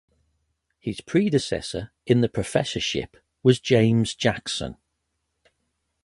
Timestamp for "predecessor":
0.99-1.91